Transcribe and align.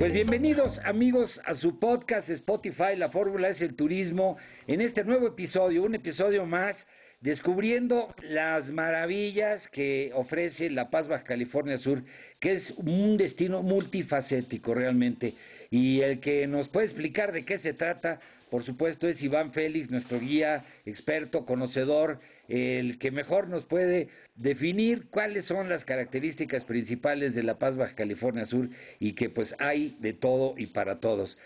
Pues 0.00 0.14
bienvenidos 0.14 0.78
amigos 0.86 1.38
a 1.44 1.54
su 1.56 1.78
podcast 1.78 2.26
Spotify, 2.30 2.96
la 2.96 3.10
fórmula 3.10 3.50
es 3.50 3.60
el 3.60 3.76
turismo, 3.76 4.38
en 4.66 4.80
este 4.80 5.04
nuevo 5.04 5.26
episodio, 5.26 5.82
un 5.82 5.94
episodio 5.94 6.46
más, 6.46 6.74
descubriendo 7.20 8.14
las 8.22 8.66
maravillas 8.70 9.60
que 9.72 10.10
ofrece 10.14 10.70
La 10.70 10.88
Paz 10.88 11.06
Baja 11.06 11.24
California 11.24 11.76
Sur, 11.76 12.02
que 12.40 12.52
es 12.52 12.70
un 12.78 13.18
destino 13.18 13.62
multifacético 13.62 14.72
realmente, 14.72 15.34
y 15.70 16.00
el 16.00 16.20
que 16.20 16.46
nos 16.46 16.68
puede 16.68 16.86
explicar 16.86 17.32
de 17.32 17.44
qué 17.44 17.58
se 17.58 17.74
trata, 17.74 18.20
por 18.50 18.64
supuesto, 18.64 19.08
es 19.08 19.22
Iván 19.22 19.52
Félix, 19.52 19.90
nuestro 19.90 20.18
guía, 20.20 20.64
experto, 20.84 21.46
conocedor, 21.46 22.18
el 22.48 22.98
que 22.98 23.10
mejor 23.10 23.48
nos 23.48 23.64
puede 23.64 24.08
definir 24.34 25.08
cuáles 25.08 25.44
son 25.46 25.68
las 25.68 25.84
características 25.84 26.64
principales 26.64 27.34
de 27.34 27.44
La 27.44 27.58
Paz 27.58 27.76
Baja 27.76 27.94
California 27.94 28.46
Sur 28.46 28.68
y 28.98 29.14
que 29.14 29.30
pues 29.30 29.54
hay 29.58 29.96
de 30.00 30.12
todo 30.12 30.54
y 30.58 30.66
para 30.66 30.98
todos. 30.98 31.38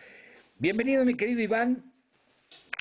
Bienvenido 0.59 1.05
mi 1.05 1.15
querido 1.15 1.41
Iván. 1.41 1.94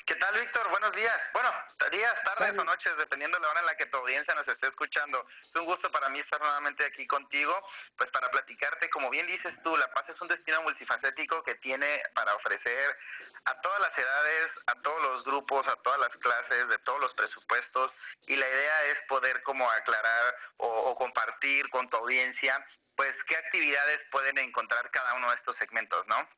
¿Qué 0.06 0.16
tal, 0.16 0.38
Víctor? 0.38 0.68
Buenos 0.68 0.94
días. 0.94 1.18
Bueno, 1.32 1.50
días, 1.90 2.14
tardes 2.24 2.58
o 2.58 2.62
noches, 2.64 2.94
dependiendo 2.98 3.38
de 3.38 3.42
la 3.42 3.48
hora 3.48 3.60
en 3.60 3.66
la 3.66 3.74
que 3.74 3.86
tu 3.86 3.96
audiencia 3.96 4.34
nos 4.34 4.46
esté 4.46 4.66
escuchando. 4.66 5.26
Es 5.42 5.56
un 5.56 5.64
gusto 5.64 5.90
para 5.90 6.10
mí 6.10 6.18
estar 6.20 6.38
nuevamente 6.38 6.84
aquí 6.84 7.06
contigo, 7.06 7.58
pues 7.96 8.10
para 8.10 8.30
platicarte, 8.30 8.90
como 8.90 9.08
bien 9.08 9.26
dices 9.26 9.54
tú, 9.62 9.74
La 9.78 9.90
Paz 9.94 10.06
es 10.10 10.20
un 10.20 10.28
destino 10.28 10.60
multifacético 10.60 11.42
que 11.42 11.54
tiene 11.54 12.02
para 12.14 12.34
ofrecer 12.34 12.98
a 13.46 13.58
todas 13.62 13.80
las 13.80 13.96
edades, 13.96 14.50
a 14.66 14.74
todos 14.82 15.00
los 15.00 15.24
grupos, 15.24 15.66
a 15.68 15.76
todas 15.76 15.98
las 15.98 16.14
clases, 16.18 16.68
de 16.68 16.78
todos 16.80 17.00
los 17.00 17.14
presupuestos, 17.14 17.90
y 18.26 18.36
la 18.36 18.46
idea 18.46 18.82
es 18.84 18.98
poder 19.08 19.42
como 19.42 19.70
aclarar 19.70 20.36
o, 20.58 20.68
o 20.68 20.96
compartir 20.96 21.70
con 21.70 21.88
tu 21.88 21.96
audiencia, 21.96 22.62
pues 22.94 23.14
qué 23.26 23.38
actividades 23.38 24.02
pueden 24.10 24.36
encontrar 24.36 24.90
cada 24.90 25.14
uno 25.14 25.30
de 25.30 25.36
estos 25.36 25.56
segmentos, 25.56 26.06
¿no? 26.08 26.28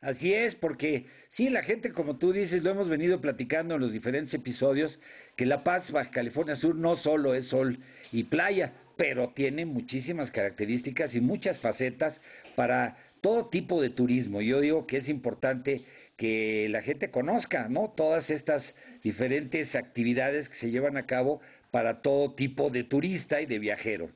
Así 0.00 0.32
es, 0.32 0.54
porque 0.54 1.06
sí, 1.36 1.50
la 1.50 1.64
gente, 1.64 1.92
como 1.92 2.18
tú 2.18 2.32
dices, 2.32 2.62
lo 2.62 2.70
hemos 2.70 2.88
venido 2.88 3.20
platicando 3.20 3.74
en 3.74 3.80
los 3.80 3.92
diferentes 3.92 4.32
episodios, 4.32 4.98
que 5.36 5.44
La 5.44 5.64
Paz, 5.64 5.90
Baja 5.90 6.10
California 6.10 6.54
Sur, 6.56 6.76
no 6.76 6.96
solo 6.98 7.34
es 7.34 7.46
sol 7.48 7.78
y 8.12 8.24
playa, 8.24 8.72
pero 8.96 9.30
tiene 9.30 9.66
muchísimas 9.66 10.30
características 10.30 11.14
y 11.14 11.20
muchas 11.20 11.58
facetas 11.58 12.20
para 12.54 12.96
todo 13.20 13.48
tipo 13.48 13.82
de 13.82 13.90
turismo. 13.90 14.40
Yo 14.40 14.60
digo 14.60 14.86
que 14.86 14.98
es 14.98 15.08
importante 15.08 15.82
que 16.16 16.68
la 16.68 16.82
gente 16.82 17.10
conozca, 17.10 17.68
¿no? 17.68 17.92
Todas 17.96 18.28
estas 18.30 18.62
diferentes 19.02 19.74
actividades 19.74 20.48
que 20.48 20.58
se 20.58 20.70
llevan 20.70 20.96
a 20.96 21.06
cabo 21.06 21.40
para 21.70 22.02
todo 22.02 22.34
tipo 22.34 22.70
de 22.70 22.84
turista 22.84 23.40
y 23.40 23.46
de 23.46 23.58
viajero. 23.58 24.10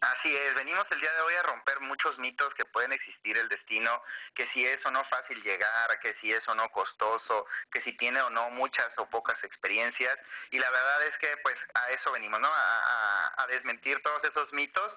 Así 0.00 0.34
es, 0.34 0.54
venimos 0.54 0.90
el 0.92 1.00
día 1.00 1.12
de 1.12 1.20
hoy 1.20 1.34
a 1.34 1.42
romper 1.42 1.78
muchos 1.80 2.18
mitos 2.18 2.54
que 2.54 2.64
pueden 2.64 2.90
existir 2.92 3.36
el 3.36 3.50
destino, 3.50 4.02
que 4.34 4.46
si 4.48 4.64
es 4.64 4.84
o 4.86 4.90
no 4.90 5.04
fácil 5.04 5.42
llegar, 5.42 6.00
que 6.00 6.14
si 6.14 6.32
es 6.32 6.46
o 6.48 6.54
no 6.54 6.70
costoso, 6.70 7.46
que 7.70 7.82
si 7.82 7.92
tiene 7.98 8.22
o 8.22 8.30
no 8.30 8.48
muchas 8.48 8.96
o 8.98 9.10
pocas 9.10 9.42
experiencias 9.44 10.18
y 10.52 10.58
la 10.58 10.70
verdad 10.70 11.06
es 11.06 11.18
que 11.18 11.36
pues 11.42 11.58
a 11.74 11.90
eso 11.90 12.12
venimos, 12.12 12.40
¿no? 12.40 12.48
A, 12.48 12.78
a, 12.78 13.42
a 13.42 13.46
desmentir 13.48 14.00
todos 14.02 14.24
esos 14.24 14.50
mitos 14.54 14.96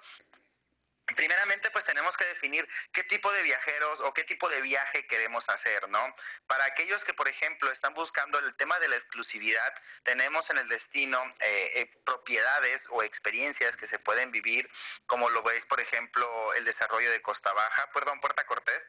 Primeramente, 1.06 1.70
pues 1.72 1.84
tenemos 1.84 2.16
que 2.16 2.24
definir 2.24 2.68
qué 2.94 3.04
tipo 3.04 3.32
de 3.34 3.42
viajeros 3.42 4.00
o 4.02 4.14
qué 4.14 4.24
tipo 4.24 4.48
de 4.48 4.62
viaje 4.62 5.06
queremos 5.08 5.48
hacer, 5.50 5.90
¿no? 5.90 6.16
Para 6.48 6.66
aquellos 6.66 7.04
que, 7.04 7.14
por 7.14 7.28
ejemplo, 7.28 7.70
están 7.72 7.94
buscando 7.94 8.40
el 8.40 8.56
tema 8.56 8.80
de 8.80 8.88
la 8.88 8.96
exclusividad, 8.96 9.74
tenemos 10.04 10.50
en 10.50 10.60
el 10.60 10.70
destino 10.70 11.22
eh, 11.42 11.72
eh, 11.76 11.92
propiedades 12.06 12.82
o 12.90 13.04
experiencias 13.04 13.76
que 13.76 13.88
se 13.88 14.00
pueden 14.00 14.32
vivir, 14.32 14.70
como 15.06 15.30
lo 15.30 15.44
veis, 15.44 15.66
por 15.66 15.82
ejemplo, 15.82 16.54
el 16.54 16.64
desarrollo 16.64 17.12
de 17.12 17.22
Costa 17.22 17.52
Baja, 17.52 17.90
perdón, 17.94 18.22
Puerta 18.22 18.46
Cortés. 18.46 18.84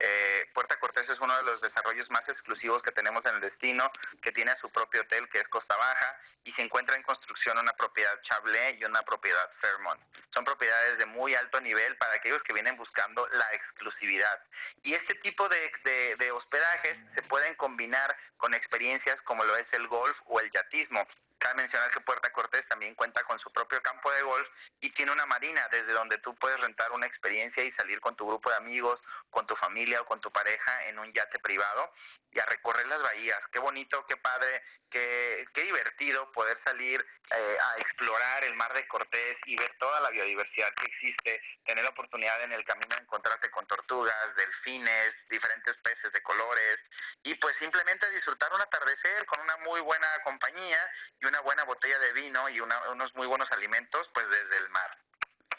Eh, 0.00 0.50
Puerta 0.52 0.78
Cortés 0.80 1.08
es 1.08 1.20
uno 1.20 1.36
de 1.36 1.44
los 1.44 1.60
desarrollos 1.60 2.10
más 2.10 2.28
exclusivos 2.28 2.82
que 2.82 2.90
tenemos 2.90 3.24
en 3.26 3.36
el 3.36 3.40
destino, 3.40 3.92
que 4.22 4.32
tiene 4.32 4.56
su 4.56 4.70
propio 4.70 5.02
hotel, 5.02 5.28
que 5.28 5.38
es 5.38 5.48
Costa 5.48 5.76
Baja, 5.76 6.18
y 6.42 6.52
se 6.52 6.62
encuentra 6.62 6.96
en 6.96 7.02
construcción 7.02 7.58
una 7.58 7.74
propiedad 7.74 8.20
Chablé 8.22 8.72
y 8.80 8.84
una 8.84 9.02
propiedad 9.02 9.50
Fairmont. 9.60 10.00
Son 10.32 10.44
propiedades 10.44 10.98
de 10.98 11.06
muy 11.06 11.34
alto 11.34 11.59
nivel 11.60 11.96
para 11.96 12.14
aquellos 12.14 12.42
que 12.42 12.52
vienen 12.52 12.76
buscando 12.76 13.26
la 13.28 13.52
exclusividad. 13.54 14.42
Y 14.82 14.94
este 14.94 15.14
tipo 15.16 15.48
de, 15.48 15.70
de, 15.84 16.16
de 16.16 16.32
hospedajes 16.32 16.98
se 17.14 17.22
pueden 17.22 17.54
combinar 17.54 18.16
con 18.36 18.54
experiencias 18.54 19.20
como 19.22 19.44
lo 19.44 19.56
es 19.56 19.72
el 19.72 19.86
golf 19.88 20.16
o 20.26 20.40
el 20.40 20.50
yatismo. 20.50 21.06
Cabe 21.40 21.54
mencionar 21.54 21.90
que 21.90 22.00
Puerta 22.00 22.30
Cortés 22.32 22.68
también 22.68 22.94
cuenta 22.94 23.24
con 23.24 23.38
su 23.38 23.50
propio 23.50 23.80
campo 23.80 24.12
de 24.12 24.20
golf 24.20 24.46
y 24.78 24.90
tiene 24.90 25.10
una 25.10 25.24
marina 25.24 25.66
desde 25.70 25.92
donde 25.92 26.18
tú 26.18 26.34
puedes 26.34 26.60
rentar 26.60 26.92
una 26.92 27.06
experiencia 27.06 27.64
y 27.64 27.72
salir 27.72 27.98
con 28.00 28.14
tu 28.14 28.26
grupo 28.26 28.50
de 28.50 28.56
amigos, 28.56 29.00
con 29.30 29.46
tu 29.46 29.56
familia 29.56 30.02
o 30.02 30.04
con 30.04 30.20
tu 30.20 30.30
pareja 30.30 30.84
en 30.88 30.98
un 30.98 31.10
yate 31.14 31.38
privado 31.38 31.90
y 32.30 32.38
a 32.40 32.44
recorrer 32.44 32.86
las 32.88 33.00
bahías. 33.00 33.40
Qué 33.52 33.58
bonito, 33.58 34.04
qué 34.06 34.18
padre, 34.18 34.62
qué, 34.90 35.46
qué 35.54 35.62
divertido 35.62 36.30
poder 36.32 36.58
salir 36.62 37.04
eh, 37.30 37.58
a 37.58 37.80
explorar 37.80 38.44
el 38.44 38.54
mar 38.54 38.74
de 38.74 38.86
Cortés 38.88 39.38
y 39.46 39.56
ver 39.56 39.74
toda 39.78 40.00
la 40.00 40.10
biodiversidad 40.10 40.74
que 40.74 40.86
existe, 40.86 41.40
tener 41.64 41.84
la 41.84 41.90
oportunidad 41.90 42.42
en 42.42 42.52
el 42.52 42.64
camino 42.64 42.94
de 42.94 43.02
encontrarte 43.02 43.50
con 43.50 43.66
tortugas, 43.66 44.36
delfines, 44.36 45.14
diferentes 45.30 45.76
peces 45.78 46.12
de 46.12 46.22
colores 46.22 46.80
y 47.22 47.34
pues 47.36 47.56
simplemente 47.58 48.10
disfrutar 48.10 48.52
un 48.52 48.60
atardecer 48.60 49.26
con 49.26 49.40
una 49.40 49.56
muy 49.58 49.80
buena 49.80 50.08
compañía 50.24 50.90
y 51.20 51.26
una 51.30 51.40
buena 51.40 51.64
botella 51.64 51.98
de 51.98 52.12
vino 52.12 52.48
y 52.48 52.60
una, 52.60 52.76
unos 52.90 53.14
muy 53.14 53.26
buenos 53.26 53.50
alimentos 53.52 54.08
pues 54.12 54.26
desde 54.28 54.64
el 54.64 54.68
mar. 54.70 54.90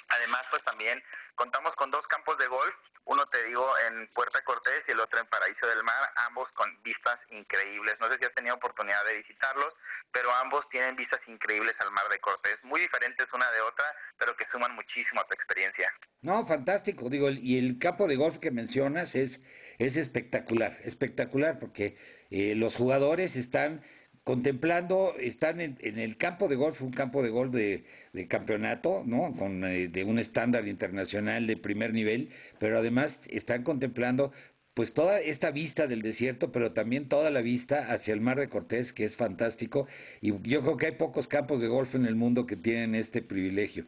Además, 0.09 0.45
pues 0.49 0.63
también 0.63 1.01
contamos 1.35 1.73
con 1.75 1.89
dos 1.89 2.05
campos 2.07 2.37
de 2.37 2.47
golf, 2.47 2.75
uno 3.05 3.25
te 3.27 3.43
digo 3.45 3.65
en 3.87 4.07
Puerta 4.13 4.43
Cortés 4.43 4.83
y 4.87 4.91
el 4.91 4.99
otro 4.99 5.19
en 5.19 5.25
Paraíso 5.27 5.65
del 5.65 5.83
Mar, 5.83 6.09
ambos 6.27 6.51
con 6.51 6.69
vistas 6.83 7.19
increíbles. 7.31 7.99
No 7.99 8.09
sé 8.09 8.17
si 8.19 8.25
has 8.25 8.35
tenido 8.35 8.55
oportunidad 8.55 9.03
de 9.05 9.15
visitarlos, 9.15 9.73
pero 10.11 10.31
ambos 10.35 10.69
tienen 10.69 10.95
vistas 10.95 11.21
increíbles 11.27 11.79
al 11.79 11.91
Mar 11.91 12.07
de 12.09 12.19
Cortés, 12.19 12.63
muy 12.63 12.81
diferentes 12.81 13.31
una 13.33 13.49
de 13.51 13.61
otra, 13.61 13.85
pero 14.19 14.35
que 14.35 14.45
suman 14.51 14.75
muchísimo 14.75 15.21
a 15.21 15.27
tu 15.27 15.33
experiencia. 15.33 15.91
No, 16.21 16.45
fantástico, 16.45 17.09
digo, 17.09 17.29
y 17.31 17.57
el 17.57 17.79
campo 17.79 18.07
de 18.07 18.17
golf 18.17 18.37
que 18.39 18.51
mencionas 18.51 19.15
es 19.15 19.31
es 19.79 19.95
espectacular, 19.95 20.77
espectacular 20.83 21.57
porque 21.59 21.97
eh, 22.29 22.53
los 22.55 22.75
jugadores 22.75 23.35
están 23.35 23.83
contemplando, 24.23 25.15
están 25.19 25.61
en, 25.61 25.77
el 25.81 26.17
campo 26.17 26.47
de 26.47 26.55
golf, 26.55 26.81
un 26.81 26.91
campo 26.91 27.23
de 27.23 27.29
golf 27.29 27.51
de, 27.51 27.85
de 28.13 28.27
campeonato, 28.27 29.03
¿no? 29.05 29.35
Con 29.37 29.63
eh, 29.63 29.87
de 29.87 30.03
un 30.03 30.19
estándar 30.19 30.67
internacional 30.67 31.47
de 31.47 31.57
primer 31.57 31.93
nivel, 31.93 32.29
pero 32.59 32.77
además 32.77 33.11
están 33.29 33.63
contemplando 33.63 34.31
pues 34.73 34.93
toda 34.93 35.19
esta 35.19 35.51
vista 35.51 35.87
del 35.87 36.01
desierto, 36.01 36.51
pero 36.51 36.71
también 36.71 37.09
toda 37.09 37.29
la 37.29 37.41
vista 37.41 37.91
hacia 37.91 38.13
el 38.13 38.21
mar 38.21 38.37
de 38.37 38.47
Cortés, 38.47 38.93
que 38.93 39.05
es 39.05 39.15
fantástico, 39.17 39.87
y 40.21 40.31
yo 40.49 40.61
creo 40.61 40.77
que 40.77 40.85
hay 40.87 40.91
pocos 40.93 41.27
campos 41.27 41.59
de 41.59 41.67
golf 41.67 41.93
en 41.93 42.05
el 42.05 42.15
mundo 42.15 42.45
que 42.45 42.55
tienen 42.55 42.95
este 42.95 43.21
privilegio. 43.21 43.85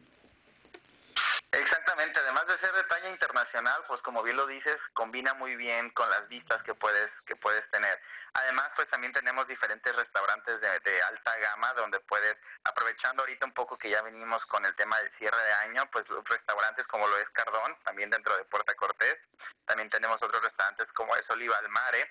Exactamente, 1.52 2.18
además 2.18 2.46
de 2.48 2.58
ser 2.58 2.70
de 2.72 2.88
talla 2.88 3.10
internacional, 3.54 3.84
pues 3.86 4.02
como 4.02 4.22
bien 4.22 4.36
lo 4.36 4.46
dices, 4.46 4.80
combina 4.94 5.34
muy 5.34 5.54
bien 5.56 5.90
con 5.90 6.08
las 6.10 6.28
vistas 6.28 6.62
que 6.64 6.74
puedes 6.74 7.10
que 7.26 7.36
puedes 7.36 7.68
tener. 7.70 8.00
Además, 8.34 8.70
pues 8.74 8.88
también 8.90 9.12
tenemos 9.12 9.46
diferentes 9.46 9.94
restaurantes 9.94 10.60
de, 10.60 11.02
alta 11.02 11.36
gama 11.38 11.72
donde 11.74 12.00
puedes, 12.00 12.36
aprovechando 12.64 13.22
ahorita 13.22 13.46
un 13.46 13.52
poco 13.52 13.78
que 13.78 13.90
ya 13.90 14.02
venimos 14.02 14.44
con 14.46 14.66
el 14.66 14.74
tema 14.74 14.98
del 14.98 15.10
cierre 15.18 15.40
de 15.40 15.52
año, 15.52 15.88
pues 15.92 16.04
restaurantes 16.24 16.86
como 16.88 17.06
lo 17.06 17.16
es 17.18 17.28
Cardón, 17.30 17.76
también 17.84 18.10
dentro 18.10 18.36
de 18.36 18.44
Puerta 18.44 18.74
Cortés, 18.74 19.18
también 19.66 19.88
tenemos 19.88 20.20
otros 20.20 20.42
restaurantes 20.42 20.90
como 20.92 21.14
es 21.14 21.30
Oliva 21.30 21.56
al 21.58 21.68
Mare, 21.68 22.10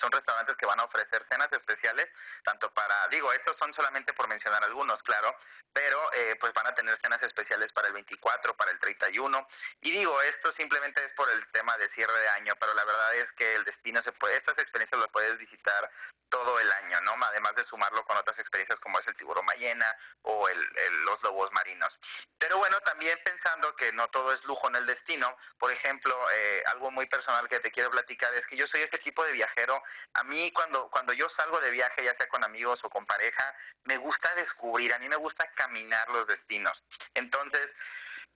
son 0.00 0.12
restaurantes 0.12 0.56
que 0.56 0.66
van 0.66 0.80
a 0.80 0.84
ofrecer 0.84 1.24
cenas 1.28 1.52
especiales, 1.52 2.08
tanto 2.44 2.70
para, 2.72 3.08
digo, 3.08 3.32
estos 3.32 3.56
son 3.56 3.72
solamente 3.72 4.12
por 4.12 4.28
mencionar 4.28 4.62
algunos, 4.64 5.02
claro, 5.02 5.36
pero 5.72 6.12
eh, 6.12 6.36
pues 6.40 6.52
van 6.52 6.66
a 6.66 6.74
tener 6.74 6.98
cenas 6.98 7.22
especiales 7.22 7.72
para 7.72 7.88
el 7.88 7.94
24, 7.94 8.54
para 8.54 8.70
el 8.70 8.78
31, 8.78 9.48
y 9.80 9.90
digo, 9.90 10.20
esto 10.22 10.52
simplemente 10.52 11.04
es 11.04 11.12
por 11.12 11.30
el 11.30 11.46
tema 11.52 11.76
de 11.78 11.88
cierre 11.90 12.18
de 12.20 12.28
año, 12.28 12.54
pero 12.58 12.74
la 12.74 12.84
verdad 12.84 13.14
es 13.14 13.30
que 13.32 13.54
el 13.54 13.64
destino 13.64 14.02
se 14.02 14.12
puede, 14.12 14.36
estas 14.36 14.58
experiencias 14.58 15.00
las 15.00 15.10
puedes 15.10 15.38
visitar 15.38 15.90
todo 16.32 16.58
el 16.58 16.72
año, 16.72 16.98
¿no? 17.02 17.12
Además 17.24 17.54
de 17.56 17.64
sumarlo 17.64 18.04
con 18.04 18.16
otras 18.16 18.38
experiencias 18.38 18.80
como 18.80 18.98
es 18.98 19.06
el 19.06 19.16
tiburón 19.16 19.44
ballena 19.44 19.94
o 20.22 20.48
el, 20.48 20.72
los 21.04 21.22
lobos 21.22 21.52
marinos. 21.52 21.94
Pero 22.38 22.56
bueno, 22.56 22.80
también 22.80 23.18
pensando 23.22 23.76
que 23.76 23.92
no 23.92 24.08
todo 24.08 24.32
es 24.32 24.42
lujo 24.44 24.66
en 24.68 24.76
el 24.76 24.86
destino, 24.86 25.36
por 25.58 25.70
ejemplo, 25.70 26.16
eh, 26.32 26.62
algo 26.66 26.90
muy 26.90 27.06
personal 27.06 27.48
que 27.48 27.60
te 27.60 27.70
quiero 27.70 27.90
platicar 27.90 28.32
es 28.34 28.46
que 28.46 28.56
yo 28.56 28.66
soy 28.66 28.80
este 28.80 28.98
tipo 28.98 29.22
de 29.24 29.32
viajero 29.32 29.81
a 30.14 30.24
mí 30.24 30.50
cuando, 30.52 30.88
cuando 30.90 31.12
yo 31.12 31.28
salgo 31.30 31.60
de 31.60 31.70
viaje, 31.70 32.04
ya 32.04 32.14
sea 32.16 32.28
con 32.28 32.44
amigos 32.44 32.82
o 32.84 32.90
con 32.90 33.06
pareja, 33.06 33.54
me 33.84 33.96
gusta 33.96 34.34
descubrir, 34.34 34.92
a 34.92 34.98
mí 34.98 35.08
me 35.08 35.16
gusta 35.16 35.46
caminar 35.54 36.08
los 36.10 36.26
destinos. 36.26 36.82
Entonces, 37.14 37.70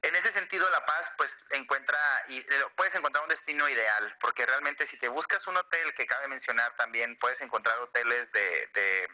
en 0.03 0.15
ese 0.15 0.33
sentido, 0.33 0.69
La 0.71 0.85
Paz, 0.85 1.07
pues 1.17 1.31
encuentra, 1.51 1.99
y 2.29 2.45
puedes 2.77 2.95
encontrar 2.95 3.25
un 3.25 3.31
destino 3.31 3.69
ideal, 3.69 4.17
porque 4.21 4.47
realmente 4.47 4.87
si 4.89 4.99
te 4.99 5.09
buscas 5.09 5.47
un 5.47 5.57
hotel, 5.57 5.95
que 5.95 6.07
cabe 6.07 6.29
mencionar 6.29 6.75
también, 6.77 7.19
puedes 7.19 7.41
encontrar 7.41 7.79
hoteles 7.79 8.31
de, 8.33 8.69
de, 8.75 9.09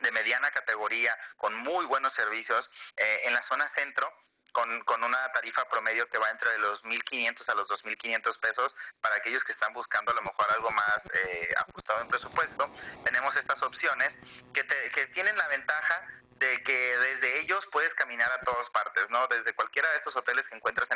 de 0.00 0.10
mediana 0.10 0.50
categoría, 0.50 1.16
con 1.36 1.54
muy 1.54 1.84
buenos 1.86 2.12
servicios, 2.14 2.68
eh, 2.96 3.22
en 3.24 3.34
la 3.34 3.42
zona 3.44 3.70
centro, 3.74 4.12
con, 4.54 4.80
con 4.84 5.02
una 5.02 5.30
tarifa 5.32 5.68
promedio 5.68 6.08
que 6.08 6.16
va 6.16 6.30
entre 6.30 6.56
los 6.58 6.82
1.500 6.84 7.48
a 7.48 7.54
los 7.54 7.68
2.500 7.68 8.38
pesos 8.38 8.74
para 9.00 9.16
aquellos 9.16 9.42
que 9.44 9.52
están 9.52 9.74
buscando 9.74 10.12
a 10.12 10.14
lo 10.14 10.22
mejor 10.22 10.46
algo 10.54 10.70
más 10.70 11.00
eh, 11.12 11.52
ajustado 11.58 12.00
en 12.00 12.08
presupuesto. 12.08 12.72
Tenemos 13.04 13.34
estas 13.36 13.60
opciones 13.62 14.14
que, 14.54 14.62
te, 14.62 14.90
que 14.92 15.08
tienen 15.08 15.36
la 15.36 15.48
ventaja 15.48 16.06
de 16.38 16.62
que 16.62 16.96
desde 16.98 17.40
ellos 17.40 17.64
puedes 17.72 17.92
caminar 17.94 18.30
a 18.30 18.40
todas 18.40 18.68
partes, 18.70 19.10
¿no? 19.10 19.26
Desde 19.26 19.54
cualquiera 19.54 19.90
de 19.90 19.98
estos 19.98 20.14
hoteles 20.16 20.46
que 20.46 20.56
encuentras 20.56 20.90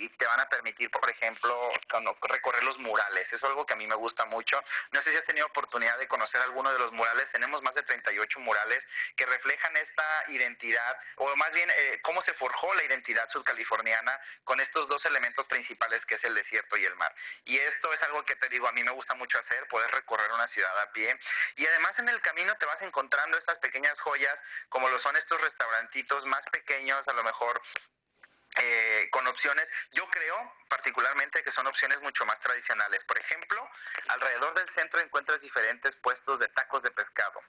y 0.00 0.08
te 0.08 0.26
van 0.26 0.40
a 0.40 0.48
permitir, 0.48 0.90
por 0.90 1.08
ejemplo, 1.08 1.72
recorrer 2.22 2.64
los 2.64 2.78
murales. 2.78 3.26
Eso 3.26 3.36
es 3.36 3.44
algo 3.44 3.66
que 3.66 3.74
a 3.74 3.76
mí 3.76 3.86
me 3.86 3.94
gusta 3.94 4.24
mucho. 4.24 4.62
No 4.92 5.02
sé 5.02 5.10
si 5.10 5.16
has 5.18 5.26
tenido 5.26 5.46
oportunidad 5.46 5.98
de 5.98 6.08
conocer 6.08 6.40
alguno 6.40 6.72
de 6.72 6.78
los 6.78 6.90
murales. 6.92 7.30
Tenemos 7.32 7.62
más 7.62 7.74
de 7.74 7.82
38 7.82 8.40
murales 8.40 8.82
que 9.16 9.26
reflejan 9.26 9.76
esta 9.76 10.24
identidad, 10.28 10.96
o 11.16 11.36
más 11.36 11.52
bien 11.52 11.70
eh, 11.70 12.00
cómo 12.02 12.22
se 12.22 12.32
forjó 12.34 12.72
la 12.74 12.84
identidad 12.84 13.28
sudcaliforniana 13.30 14.18
con 14.44 14.58
estos 14.60 14.88
dos 14.88 15.04
elementos 15.04 15.46
principales 15.48 16.04
que 16.06 16.14
es 16.14 16.24
el 16.24 16.34
desierto 16.34 16.76
y 16.78 16.84
el 16.86 16.96
mar. 16.96 17.14
Y 17.44 17.58
esto 17.58 17.92
es 17.92 18.02
algo 18.02 18.24
que 18.24 18.36
te 18.36 18.48
digo, 18.48 18.68
a 18.68 18.72
mí 18.72 18.82
me 18.82 18.92
gusta 18.92 19.14
mucho 19.14 19.38
hacer, 19.38 19.66
poder 19.68 19.90
recorrer 19.90 20.32
una 20.32 20.48
ciudad 20.48 20.80
a 20.80 20.90
pie. 20.92 21.14
Y 21.56 21.66
además 21.66 21.98
en 21.98 22.08
el 22.08 22.20
camino 22.22 22.56
te 22.56 22.66
vas 22.66 22.80
encontrando 22.80 23.36
estas 23.36 23.58
pequeñas 23.58 24.00
joyas 24.00 24.38
como 24.70 24.88
lo 24.88 24.98
son 25.00 25.16
estos 25.16 25.40
restaurantitos 25.40 26.24
más 26.24 26.44
pequeños, 26.50 27.06
a 27.06 27.12
lo 27.12 27.22
mejor 27.22 27.60
eh, 28.56 29.08
con 29.10 29.26
opciones, 29.26 29.68
yo 29.92 30.08
creo 30.08 30.54
particularmente 30.68 31.42
que 31.44 31.52
son 31.52 31.66
opciones 31.66 32.00
mucho 32.00 32.24
más 32.26 32.40
tradicionales. 32.40 33.02
Por 33.04 33.18
ejemplo, 33.18 33.68
alrededor 34.08 34.54
del 34.54 34.68
centro 34.74 35.00
encuentras 35.00 35.40
diferentes 35.40 35.94
puestos 35.96 36.38
de 36.40 36.48
tacos 36.48 36.82
de 36.82 36.90
pescado 36.90 37.40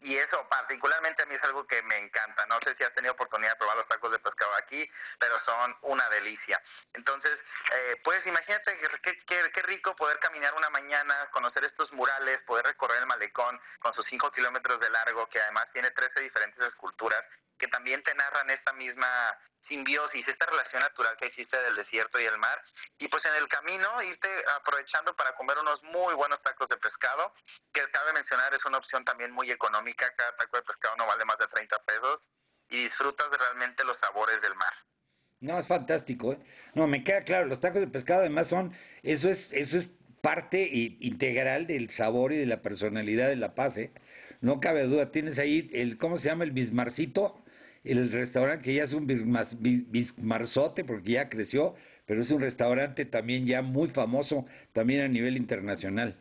y 0.00 0.16
eso 0.16 0.46
particularmente 0.48 1.22
a 1.22 1.26
mí 1.26 1.34
es 1.34 1.42
algo 1.42 1.66
que 1.66 1.82
me 1.82 1.98
encanta. 1.98 2.44
No 2.46 2.60
sé 2.60 2.74
si 2.76 2.84
has 2.84 2.94
tenido 2.94 3.14
oportunidad 3.14 3.52
de 3.52 3.56
probar 3.56 3.76
los 3.76 3.88
tacos 3.88 4.12
de 4.12 4.18
pescado 4.18 4.54
aquí, 4.54 4.88
pero 5.18 5.42
son 5.44 5.76
una 5.82 6.08
delicia. 6.10 6.60
Entonces, 6.92 7.38
eh, 7.72 8.00
pues 8.04 8.24
imagínate 8.26 8.78
qué, 9.02 9.18
qué, 9.26 9.50
qué, 9.52 9.62
rico 9.62 9.96
poder 9.96 10.18
caminar 10.18 10.54
una 10.54 10.70
mañana, 10.70 11.28
conocer 11.32 11.64
estos 11.64 11.92
murales, 11.92 12.40
poder 12.42 12.66
recorrer 12.66 12.98
el 12.98 13.06
malecón 13.06 13.60
con 13.80 13.94
sus 13.94 14.06
5 14.06 14.30
kilómetros 14.32 14.80
de 14.80 14.90
largo, 14.90 15.28
que 15.28 15.40
además 15.40 15.68
tiene 15.72 15.90
13 15.90 16.20
diferentes 16.20 16.60
esculturas 16.60 17.24
que 17.58 17.68
también 17.68 18.02
te 18.02 18.14
narran 18.14 18.50
esta 18.50 18.72
misma 18.74 19.36
simbiosis, 19.68 20.26
esta 20.26 20.46
relación 20.46 20.82
natural 20.82 21.16
que 21.18 21.26
existe 21.26 21.56
del 21.56 21.76
desierto 21.76 22.20
y 22.20 22.24
el 22.24 22.38
mar. 22.38 22.60
Y 22.98 23.08
pues 23.08 23.24
en 23.24 23.34
el 23.34 23.48
camino 23.48 24.02
irte 24.02 24.28
aprovechando 24.58 25.14
para 25.14 25.34
comer 25.34 25.58
unos 25.58 25.82
muy 25.84 26.14
buenos 26.14 26.40
tacos 26.42 26.68
de 26.68 26.76
pescado, 26.76 27.32
que 27.72 27.82
cabe 27.92 28.12
mencionar 28.12 28.54
es 28.54 28.64
una 28.64 28.78
opción 28.78 29.04
también 29.04 29.30
muy 29.32 29.50
económica, 29.50 30.12
cada 30.16 30.36
taco 30.36 30.56
de 30.56 30.62
pescado 30.62 30.96
no 30.96 31.06
vale 31.06 31.24
más 31.24 31.38
de 31.38 31.48
30 31.48 31.78
pesos 31.84 32.20
y 32.68 32.84
disfrutas 32.84 33.26
realmente 33.30 33.84
los 33.84 33.98
sabores 33.98 34.40
del 34.42 34.54
mar. 34.54 34.72
No, 35.40 35.58
es 35.58 35.66
fantástico. 35.66 36.32
¿eh? 36.32 36.38
No, 36.74 36.86
me 36.86 37.04
queda 37.04 37.24
claro, 37.24 37.46
los 37.46 37.60
tacos 37.60 37.80
de 37.80 37.88
pescado 37.88 38.20
además 38.20 38.48
son, 38.48 38.76
eso 39.02 39.28
es, 39.28 39.38
eso 39.52 39.76
es 39.78 39.88
parte 40.22 40.68
integral 41.00 41.66
del 41.66 41.94
sabor 41.96 42.32
y 42.32 42.38
de 42.38 42.46
la 42.46 42.62
personalidad 42.62 43.28
de 43.28 43.36
La 43.36 43.54
Paz, 43.54 43.76
¿eh? 43.76 43.92
No 44.40 44.60
cabe 44.60 44.82
duda, 44.82 45.12
tienes 45.12 45.38
ahí 45.38 45.70
el, 45.72 45.98
¿cómo 45.98 46.18
se 46.18 46.28
llama? 46.28 46.44
El 46.44 46.50
bismarcito, 46.50 47.42
el 47.86 48.10
restaurante 48.10 48.64
que 48.64 48.74
ya 48.74 48.84
es 48.84 48.92
un 48.92 49.06
bismarzote 49.06 50.84
porque 50.84 51.12
ya 51.12 51.28
creció, 51.28 51.74
pero 52.06 52.22
es 52.22 52.30
un 52.30 52.40
restaurante 52.40 53.04
también 53.04 53.46
ya 53.46 53.62
muy 53.62 53.88
famoso 53.90 54.46
también 54.72 55.02
a 55.02 55.08
nivel 55.08 55.36
internacional. 55.36 56.16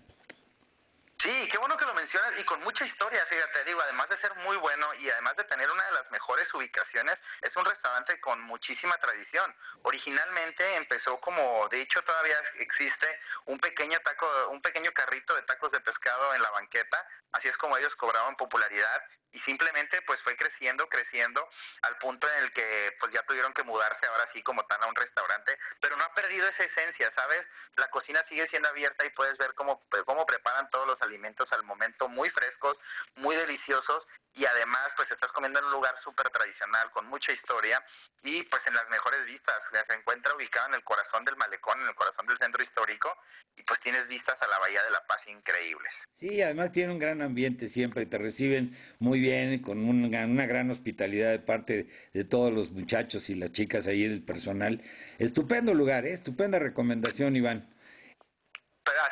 Sí, 1.26 1.50
qué 1.50 1.58
bueno 1.58 1.78
que 1.78 1.86
lo 1.86 1.94
mencionas 1.94 2.34
y 2.38 2.44
con 2.44 2.62
mucha 2.64 2.86
historia, 2.86 3.26
fíjate, 3.26 3.64
digo, 3.64 3.82
además 3.82 4.10
de 4.10 4.18
ser 4.18 4.36
muy 4.36 4.58
bueno 4.58 4.94
y 4.96 5.10
además 5.10 5.36
de 5.38 5.46
tener 5.46 5.72
una 5.72 5.84
de 5.86 5.94
las 5.94 6.12
mejores 6.12 6.54
ubicaciones, 6.54 7.18
es 7.42 7.56
un 7.56 7.66
restaurante 7.66 8.20
con 8.20 8.42
muchísima 8.42 8.98
tradición. 8.98 9.52
Originalmente 9.84 10.76
empezó 10.76 11.20
como, 11.22 11.68
de 11.70 11.82
hecho 11.82 12.02
todavía 12.04 12.38
existe 12.60 13.08
un 13.46 13.58
pequeño 13.60 14.00
taco, 14.02 14.28
un 14.52 14.62
pequeño 14.62 14.92
carrito 14.92 15.36
de 15.36 15.42
tacos 15.44 15.72
de 15.72 15.80
pescado 15.80 16.36
en 16.36 16.42
la 16.42 16.52
banqueta, 16.52 17.08
así 17.32 17.48
es 17.48 17.58
como 17.58 17.78
ellos 17.78 17.96
cobraban 17.96 18.36
popularidad 18.36 19.02
y 19.36 19.40
simplemente 19.42 20.02
pues 20.04 20.22
fue 20.24 20.38
creciendo, 20.38 20.88
creciendo 20.88 21.48
al 21.82 21.98
punto 21.98 22.26
en 22.30 22.44
el 22.46 22.54
que 22.54 22.96
pues 23.02 23.12
ya 23.12 23.22
tuvieron 23.24 23.54
que 23.54 23.64
mudarse 23.64 24.06
ahora 24.08 24.30
sí 24.32 24.42
como 24.42 24.66
tan 24.66 24.82
a 24.82 24.88
un 24.88 24.96
restaurante, 24.96 25.60
pero 25.82 25.98
no 25.98 26.06
ha 26.06 26.14
perdido 26.14 26.48
esa 26.48 26.64
esencia, 26.64 27.12
¿sabes? 27.14 27.46
La 27.76 27.90
cocina 27.90 28.24
sigue 28.30 28.48
siendo 28.48 28.70
abierta 28.70 29.06
y 29.06 29.10
puedes 29.10 29.38
ver 29.38 29.54
cómo, 29.56 29.84
cómo 30.06 30.26
preparan 30.26 30.70
todos 30.70 30.88
los 30.88 31.02
alimentos 31.02 31.52
al 31.52 31.64
momento, 31.64 32.08
muy 32.08 32.30
frescos, 32.30 32.78
muy 33.16 33.36
deliciosos 33.36 34.08
y 34.36 34.46
además 34.46 34.92
pues 34.96 35.10
estás 35.12 35.32
comiendo 35.32 35.60
en 35.60 35.66
un 35.66 35.72
lugar 35.72 35.96
súper 36.04 36.30
tradicional 36.30 36.92
con 36.92 37.08
mucha 37.08 37.32
historia 37.32 37.82
y 38.24 38.44
pues 38.44 38.62
en 38.68 38.76
las 38.76 38.90
mejores 38.90 39.26
vistas, 39.26 39.56
se 39.72 39.94
encuentra 39.94 40.36
ubicado 40.36 40.68
en 40.68 40.76
el 40.76 40.84
corazón 40.84 41.24
del 41.24 41.38
malecón, 41.38 41.80
en 41.82 41.88
el 41.88 41.96
corazón 41.96 42.28
del 42.28 42.38
centro 42.38 42.62
histórico 42.62 43.16
y 43.56 43.64
pues 43.64 43.80
tienes 43.80 44.08
vistas 44.08 44.36
a 44.42 44.48
la 44.48 44.60
Bahía 44.60 44.84
de 44.84 44.92
la 44.92 45.02
Paz 45.08 45.20
increíbles. 45.28 45.92
Sí, 46.20 46.42
además 46.42 46.72
tiene 46.74 46.94
un 46.94 47.00
gran 47.00 47.22
ambiente 47.22 47.70
siempre, 47.70 48.06
te 48.06 48.18
reciben 48.18 48.78
muy 49.00 49.20
bien, 49.20 49.62
con 49.62 49.80
una, 49.80 50.26
una 50.26 50.46
gran 50.46 50.70
hospitalidad 50.72 51.32
de 51.32 51.40
parte 51.40 51.88
de, 52.14 52.24
todos 52.26 52.54
los 52.54 52.72
muchachos 52.72 53.30
y 53.30 53.36
las 53.36 53.52
chicas 53.54 53.88
ahí 53.88 54.08
del 54.08 54.24
personal. 54.24 54.82
Estupendo 55.20 55.74
lugar, 55.74 56.06
¿eh? 56.06 56.14
estupenda 56.14 56.60
recomendación, 56.60 57.36
Iván. 57.36 57.75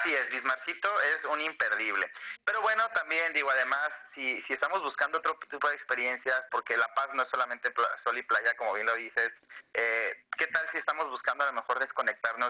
Así 0.04 0.14
es, 0.14 0.30
Bismarcito 0.32 1.02
es 1.02 1.24
un 1.24 1.40
imperdible. 1.40 2.12
Pero 2.44 2.62
bueno, 2.62 2.90
también 2.90 3.32
digo, 3.32 3.50
además, 3.50 3.90
si, 4.14 4.42
si 4.42 4.52
estamos 4.52 4.84
buscando 4.84 5.20
otro 5.20 5.40
tipo 5.50 5.70
de 5.70 5.76
experiencias, 5.76 6.44
porque 6.52 6.76
La 6.76 6.94
Paz 6.94 7.12
no 7.14 7.24
es 7.24 7.30
solamente 7.30 7.74
sol 8.04 8.18
y 8.18 8.24
playa, 8.24 8.54
como 8.58 8.74
bien 8.74 8.86
lo 8.86 8.96
dices, 8.96 9.32
eh, 9.74 10.26
¿qué 10.38 10.48
tal 10.48 10.70
si 10.74 10.78
estamos 10.78 11.10
buscando 11.10 11.46
a 11.46 11.48
lo 11.48 11.54
mejor 11.54 11.80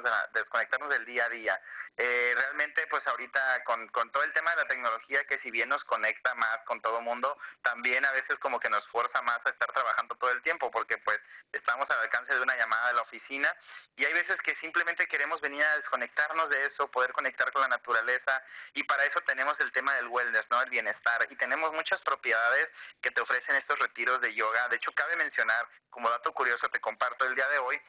desconectarnos, 0.01 0.33
de 0.33 0.39
desconectarnos 0.39 0.89
del 0.89 1.05
día 1.05 1.25
a 1.25 1.29
día? 1.29 1.61
Eh, 1.95 2.33
realmente, 2.35 2.87
pues 2.87 3.05
ahorita 3.05 3.63
con, 3.65 3.87
con 3.89 4.11
todo 4.11 4.23
el 4.23 4.33
tema 4.33 4.51
de 4.51 4.57
la 4.57 4.67
tecnología, 4.67 5.25
que 5.25 5.37
si 5.39 5.51
bien 5.51 5.69
nos 5.69 5.83
conecta 5.83 6.33
más 6.33 6.59
con 6.65 6.81
todo 6.81 7.01
mundo, 7.01 7.37
también 7.61 8.03
a 8.03 8.11
veces 8.11 8.39
como 8.39 8.59
que 8.59 8.69
nos 8.69 8.87
fuerza 8.87 9.21
más 9.21 9.45
a 9.45 9.49
estar 9.51 9.71
trabajando 9.71 10.15
todo 10.15 10.31
el 10.31 10.41
tiempo, 10.41 10.71
porque 10.71 10.97
pues 10.97 11.19
estamos 11.51 11.89
al 11.91 11.99
alcance 11.99 12.33
de 12.33 12.41
una 12.41 12.55
llamada 12.55 12.87
de 12.87 12.93
la 12.95 13.03
oficina 13.03 13.55
y 13.95 14.05
hay 14.05 14.13
veces 14.13 14.41
que 14.41 14.55
simplemente 14.55 15.07
queremos 15.07 15.39
venir 15.39 15.63
a 15.63 15.77
desconectarnos 15.77 16.49
de 16.49 16.65
eso, 16.65 16.89
poder 16.89 17.13
conectar 17.13 17.51
con 17.51 17.61
la 17.61 17.67
naturaleza 17.67 18.43
y 18.73 18.83
para 18.83 19.05
eso 19.05 19.21
tenemos 19.21 19.59
el 19.59 19.71
tema 19.71 19.93
del 19.93 20.07
wellness, 20.07 20.49
¿no? 20.49 20.61
El 20.63 20.71
bienestar 20.71 21.27
y 21.29 21.35
tenemos 21.35 21.71
muchas 21.73 22.01
propiedades 22.01 22.69
que 23.01 23.11
te 23.11 23.21
ofrecen 23.21 23.55
estos 23.55 23.77
retiros 23.77 24.19
de 24.21 24.33
yoga. 24.33 24.67
De 24.69 24.77
hecho, 24.77 24.91
cabe 24.93 25.15
mencionar, 25.15 25.67
como 25.91 26.09
dato 26.09 26.33
curioso, 26.33 26.69
te 26.69 26.81
comparto 26.81 27.25
el 27.25 27.35
día 27.35 27.47
de 27.49 27.59
hoy, 27.59 27.79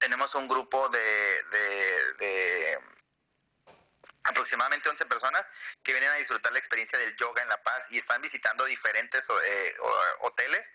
tenemos 0.00 0.34
un 0.34 0.48
grupo 0.48 0.88
de, 0.88 1.42
de, 1.50 2.14
de 2.18 2.78
aproximadamente 4.24 4.88
11 4.88 5.06
personas 5.06 5.46
que 5.82 5.92
vienen 5.92 6.10
a 6.10 6.16
disfrutar 6.16 6.52
la 6.52 6.58
experiencia 6.58 6.98
del 6.98 7.16
yoga 7.16 7.42
en 7.42 7.48
La 7.48 7.62
Paz 7.62 7.84
y 7.90 7.98
están 7.98 8.20
visitando 8.22 8.64
diferentes 8.64 9.22
eh, 9.44 9.76
hoteles 10.20 10.66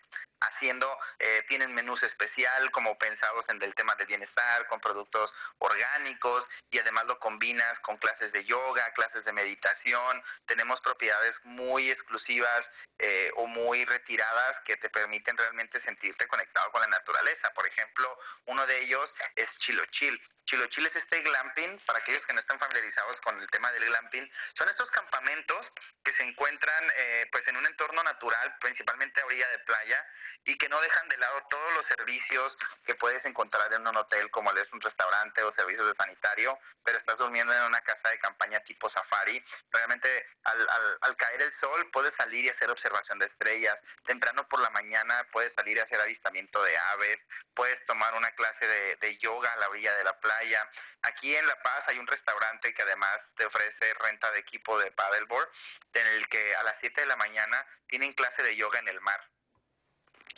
haciendo, 0.42 0.98
eh, 1.20 1.46
tienen 1.48 1.74
menús 1.74 2.02
especial 2.04 2.72
como 2.72 2.98
pensados 2.98 3.46
en 3.50 3.62
el 3.62 3.74
tema 3.76 3.96
del 3.96 4.08
bienestar, 4.08 4.68
con 4.68 4.80
productos 4.80 5.32
orgánicos 5.60 6.46
y 6.70 6.80
además 6.80 7.06
lo 7.06 7.20
combinas 7.20 7.80
con 7.80 7.98
clases 7.98 8.32
de 8.32 8.44
yoga, 8.46 8.92
clases 8.94 9.24
de 9.24 9.32
meditación. 9.32 10.24
Tenemos 10.46 10.82
propiedades 10.82 11.36
muy 11.44 11.90
exclusivas 11.90 12.66
eh, 13.00 13.32
o 13.36 13.48
muy 13.48 13.86
retiradas 13.86 14.58
que 14.66 14.78
te 14.78 14.90
permiten 14.90 15.38
realmente 15.38 15.82
sentirte 15.82 16.28
conectado 16.28 16.72
con 16.72 16.82
la 16.82 16.88
naturaleza. 16.88 17.54
Por 17.54 17.68
ejemplo, 17.68 18.18
uno 18.46 18.66
de 18.68 18.82
ellos 18.82 19.10
es 19.36 19.50
Chilochil. 19.60 20.22
Chilochil 20.46 20.86
es 20.88 20.96
este 20.96 21.22
glamping, 21.22 21.80
para 21.86 22.00
aquellos 22.00 22.26
que 22.26 22.34
no 22.34 22.42
están 22.42 22.60
familiarizados 22.60 23.20
con 23.22 23.40
el 23.40 23.50
tema 23.52 23.72
del 23.72 23.86
glamping, 23.86 24.30
son 24.58 24.70
estos 24.70 24.90
campamentos 24.92 25.66
que 26.04 26.14
se 26.14 26.24
encuentran 26.24 26.84
eh, 26.96 27.28
pues 27.32 27.48
en 27.48 27.58
un 27.58 27.66
entorno 27.66 28.04
natural, 28.04 28.56
principalmente 28.60 29.22
a 29.22 29.26
orilla 29.26 29.48
de 29.50 29.60
playa, 29.60 30.06
y 30.46 30.58
que 30.58 30.70
no 30.70 30.82
dejan 30.82 31.08
de 31.10 31.18
lado 31.18 31.42
todos 31.50 31.74
los 31.74 31.86
servicios 31.86 32.58
que 32.86 32.96
puedes 32.96 33.24
encontrar 33.26 33.72
en 33.74 33.88
un 33.88 33.96
hotel, 33.96 34.30
como 34.32 34.52
es 34.52 34.72
un 34.74 34.82
restaurante 34.82 35.44
o 35.44 35.54
servicios 35.54 35.88
de 35.88 35.96
sanitario, 35.96 36.58
pero 36.84 36.98
estás 36.98 37.18
durmiendo 37.18 37.54
en 37.54 37.64
una 37.64 37.82
casa 37.82 38.10
de 38.10 38.20
campaña 38.20 38.60
tipo 38.62 38.90
safari. 38.90 39.44
Realmente 39.72 40.26
al, 40.44 40.70
al, 40.70 40.98
al 41.02 41.16
caer 41.16 41.42
el 41.42 41.54
sol 41.60 41.90
puedes 41.92 42.16
salir 42.16 42.46
y 42.46 42.50
hacer 42.50 42.70
observación 42.70 43.20
de 43.20 43.28
estrellas. 43.28 43.78
Temprano 44.06 44.48
por 44.48 44.60
la 44.60 44.70
mañana 44.72 45.26
puedes 45.32 45.54
salir 45.54 45.78
y 45.78 45.82
hacer 45.82 46.02
avistamiento 46.02 46.64
de 46.64 46.78
aves. 46.78 47.20
Puedes 47.54 47.84
tomar 47.86 48.14
una 48.16 48.32
clase 48.32 48.66
de, 48.66 48.96
de 48.98 49.18
yoga 49.18 49.52
a 49.54 49.58
la 49.58 49.70
orilla 49.70 49.96
de 49.96 50.04
la 50.04 50.20
playa. 50.20 50.68
Aquí 51.04 51.36
en 51.36 51.48
La 51.48 51.62
Paz 51.62 51.84
hay 51.88 51.98
un 52.00 52.08
restaurante 52.08 52.74
que 52.74 52.82
además 52.82 53.20
te 53.36 53.46
ofrece 53.46 53.94
renta 53.96 54.32
de 54.32 54.40
equipo 54.40 54.78
de 54.80 54.92
paddleboard, 54.92 55.50
en 55.94 56.08
el 56.08 56.28
que 56.30 56.56
a 56.56 56.64
las 56.64 56.76
7 56.80 57.02
de 57.02 57.08
la 57.08 57.16
mañana 57.16 57.66
tienen 57.88 58.14
clase 58.14 58.44
de 58.44 58.56
yoga 58.56 58.80
en 58.80 58.88
el 58.88 59.02
mar. 59.02 59.22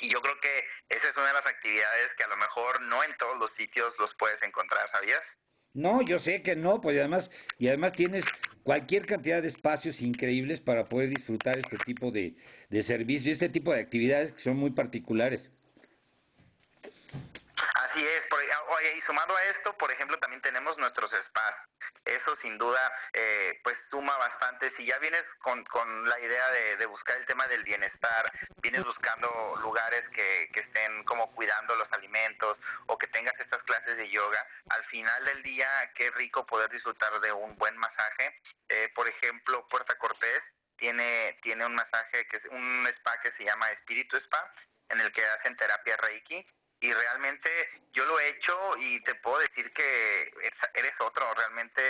Y 0.03 0.09
yo 0.09 0.21
creo 0.21 0.37
que 0.41 0.65
esa 0.89 1.07
es 1.07 1.15
una 1.15 1.27
de 1.27 1.33
las 1.33 1.45
actividades 1.45 2.11
que 2.17 2.25
a 2.25 2.27
lo 2.27 2.35
mejor 2.35 2.81
no 2.81 3.05
en 3.05 3.15
todos 3.17 3.39
los 3.39 3.49
sitios 3.53 3.93
los 3.99 4.13
puedes 4.15 4.41
encontrar, 4.43 4.89
¿sabías? 4.91 5.21
No, 5.73 6.01
yo 6.01 6.19
sé 6.19 6.43
que 6.43 6.57
no, 6.57 6.81
pues 6.81 6.99
además, 6.99 7.29
y 7.57 7.69
además 7.69 7.93
tienes 7.93 8.25
cualquier 8.63 9.05
cantidad 9.05 9.41
de 9.41 9.47
espacios 9.47 10.01
increíbles 10.01 10.59
para 10.59 10.83
poder 10.83 11.07
disfrutar 11.07 11.57
este 11.57 11.77
tipo 11.85 12.11
de, 12.11 12.35
de 12.69 12.83
servicios, 12.83 13.35
este 13.35 13.47
tipo 13.47 13.73
de 13.73 13.79
actividades 13.79 14.33
que 14.33 14.43
son 14.43 14.57
muy 14.57 14.71
particulares. 14.71 15.41
Así 16.83 18.03
es, 18.03 18.23
por, 18.29 18.39
y 18.91 19.01
sumado 19.01 19.35
a 19.35 19.43
esto, 19.43 19.77
por 19.77 19.91
ejemplo, 19.91 20.17
también 20.19 20.41
tenemos 20.41 20.77
nuestros 20.77 21.11
spas. 21.11 21.55
Eso 22.05 22.35
sin 22.37 22.57
duda, 22.57 22.91
eh, 23.13 23.59
pues 23.63 23.77
suma 23.89 24.17
bastante. 24.17 24.71
Si 24.75 24.85
ya 24.85 24.97
vienes 24.99 25.23
con, 25.41 25.63
con 25.65 26.09
la 26.09 26.19
idea 26.19 26.49
de, 26.51 26.77
de 26.77 26.85
buscar 26.85 27.15
el 27.17 27.25
tema 27.25 27.47
del 27.47 27.63
bienestar, 27.63 28.31
vienes 28.61 28.83
buscando 28.83 29.55
lugares 29.61 30.07
que, 30.09 30.49
que 30.53 30.59
estén 30.61 31.03
como 31.05 31.31
cuidando 31.33 31.75
los 31.75 31.91
alimentos 31.93 32.59
o 32.87 32.97
que 32.97 33.07
tengas 33.07 33.39
estas 33.39 33.63
clases 33.63 33.97
de 33.97 34.09
yoga, 34.09 34.45
al 34.69 34.83
final 34.85 35.23
del 35.25 35.43
día, 35.43 35.91
qué 35.95 36.11
rico 36.11 36.45
poder 36.45 36.69
disfrutar 36.69 37.19
de 37.21 37.31
un 37.31 37.55
buen 37.57 37.77
masaje. 37.77 38.41
Eh, 38.69 38.91
por 38.95 39.07
ejemplo, 39.07 39.67
Puerta 39.69 39.97
Cortés 39.97 40.43
tiene, 40.75 41.37
tiene 41.41 41.65
un 41.65 41.75
masaje, 41.75 42.27
que 42.27 42.37
es 42.37 42.45
un 42.45 42.85
spa 42.97 43.19
que 43.21 43.31
se 43.33 43.45
llama 43.45 43.71
Espíritu 43.71 44.17
Spa, 44.17 44.53
en 44.89 44.99
el 44.99 45.11
que 45.13 45.25
hacen 45.25 45.55
terapia 45.55 45.95
Reiki 45.97 46.45
y 46.83 46.91
realmente 46.91 47.49
yo 47.93 48.05
lo 48.05 48.19
he 48.19 48.29
hecho 48.29 48.53
y 48.77 49.01
te 49.03 49.15
puedo 49.15 49.39
decir 49.39 49.71
que 49.71 50.33
eres 50.73 50.93
otro, 50.99 51.33
realmente 51.33 51.81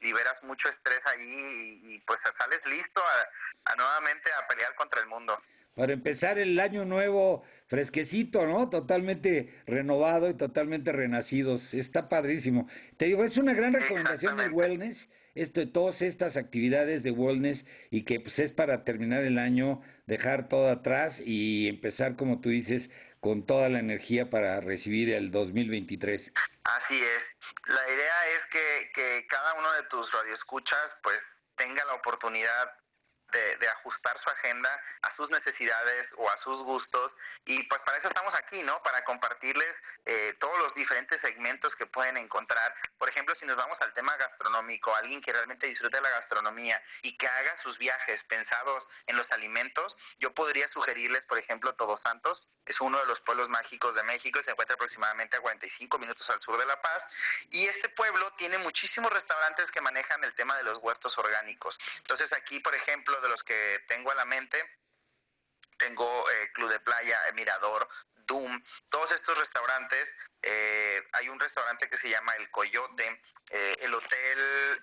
liberas 0.00 0.40
mucho 0.44 0.68
estrés 0.68 1.00
allí 1.04 1.82
y, 1.82 1.94
y 1.94 1.98
pues 2.06 2.20
sales 2.38 2.64
listo 2.66 3.00
a, 3.00 3.72
a, 3.72 3.74
nuevamente 3.74 4.30
a 4.32 4.46
pelear 4.46 4.72
contra 4.76 5.00
el 5.00 5.08
mundo. 5.08 5.36
Para 5.74 5.92
empezar 5.92 6.38
el 6.38 6.58
año 6.60 6.84
nuevo 6.84 7.44
fresquecito, 7.66 8.46
¿no? 8.46 8.70
Totalmente 8.70 9.52
renovado 9.66 10.30
y 10.30 10.34
totalmente 10.36 10.92
renacidos. 10.92 11.62
Está 11.74 12.08
padrísimo. 12.08 12.68
Te 12.96 13.06
digo, 13.06 13.24
es 13.24 13.36
una 13.36 13.52
gran 13.52 13.74
recomendación 13.74 14.36
del 14.36 14.52
wellness, 14.52 14.96
esto, 15.36 15.68
todas 15.70 16.00
estas 16.02 16.36
actividades 16.36 17.02
de 17.02 17.10
wellness 17.10 17.62
y 17.90 18.04
que 18.04 18.20
pues 18.20 18.38
es 18.38 18.52
para 18.52 18.84
terminar 18.84 19.22
el 19.22 19.38
año, 19.38 19.82
dejar 20.06 20.48
todo 20.48 20.70
atrás 20.70 21.14
y 21.20 21.68
empezar, 21.68 22.16
como 22.16 22.40
tú 22.40 22.48
dices, 22.48 22.82
con 23.20 23.46
toda 23.46 23.68
la 23.68 23.78
energía 23.78 24.30
para 24.30 24.60
recibir 24.60 25.12
el 25.12 25.30
2023. 25.30 26.32
Así 26.64 27.02
es. 27.02 27.22
La 27.66 27.94
idea 27.94 28.26
es 28.36 28.42
que, 28.50 28.90
que 28.94 29.26
cada 29.28 29.54
uno 29.54 29.72
de 29.74 29.82
tus 29.84 30.10
radioescuchas 30.12 30.90
pues 31.02 31.18
tenga 31.56 31.84
la 31.84 31.94
oportunidad 31.94 32.70
de, 33.58 33.68
ajustar 33.68 34.18
su 34.20 34.30
agenda 34.30 34.70
a 35.02 35.14
sus 35.16 35.28
necesidades 35.30 36.08
o 36.16 36.28
a 36.30 36.36
sus 36.38 36.62
gustos 36.62 37.12
y 37.44 37.62
pues 37.64 37.80
para 37.82 37.98
eso 37.98 38.08
estamos 38.08 38.34
aquí, 38.34 38.62
¿no? 38.62 38.82
Para 38.82 39.04
compartirles 39.04 39.74
eh, 40.04 40.36
todos 40.40 40.58
los 40.58 40.74
diferentes 40.74 41.20
segmentos 41.20 41.74
que 41.76 41.86
pueden 41.86 42.16
encontrar. 42.16 42.74
Por 42.98 43.08
ejemplo, 43.08 43.34
si 43.36 43.46
nos 43.46 43.56
vamos 43.56 43.80
al 43.80 43.92
tema 43.94 44.16
gastronómico, 44.16 44.94
alguien 44.94 45.20
que 45.20 45.32
realmente 45.32 45.66
disfrute 45.66 46.00
la 46.00 46.10
gastronomía 46.10 46.82
y 47.02 47.16
que 47.16 47.28
haga 47.28 47.56
sus 47.62 47.78
viajes 47.78 48.22
pensados 48.24 48.84
en 49.06 49.16
los 49.16 49.30
alimentos, 49.32 49.96
yo 50.18 50.34
podría 50.34 50.68
sugerirles, 50.68 51.24
por 51.24 51.38
ejemplo, 51.38 51.74
Todos 51.74 52.00
Santos, 52.02 52.42
es 52.66 52.80
uno 52.80 52.98
de 52.98 53.06
los 53.06 53.20
pueblos 53.20 53.48
mágicos 53.48 53.94
de 53.94 54.02
México 54.02 54.40
y 54.40 54.44
se 54.44 54.50
encuentra 54.50 54.74
aproximadamente 54.74 55.36
a 55.36 55.40
45 55.40 55.98
minutos 55.98 56.28
al 56.28 56.40
sur 56.40 56.58
de 56.58 56.66
La 56.66 56.80
Paz. 56.82 57.02
Y 57.50 57.64
este 57.66 57.88
pueblo 57.90 58.32
tiene 58.32 58.58
muchísimos 58.58 59.12
restaurantes 59.12 59.70
que 59.70 59.80
manejan 59.80 60.22
el 60.24 60.34
tema 60.34 60.56
de 60.56 60.64
los 60.64 60.78
huertos 60.78 61.16
orgánicos. 61.16 61.78
Entonces 61.98 62.32
aquí, 62.32 62.58
por 62.60 62.74
ejemplo, 62.74 63.20
de 63.26 63.30
los 63.30 63.42
que 63.42 63.80
tengo 63.88 64.10
a 64.10 64.14
la 64.14 64.24
mente, 64.24 64.58
tengo 65.78 66.30
eh, 66.30 66.50
Club 66.52 66.70
de 66.70 66.80
Playa, 66.80 67.18
Mirador, 67.34 67.88
Doom, 68.26 68.62
todos 68.88 69.10
estos 69.12 69.36
restaurantes. 69.36 70.08
Eh, 70.42 71.02
hay 71.12 71.28
un 71.28 71.40
restaurante 71.40 71.88
que 71.90 71.98
se 71.98 72.08
llama 72.08 72.36
El 72.36 72.50
Coyote, 72.50 73.20
eh, 73.50 73.76
el 73.80 73.94
Hotel 73.94 74.80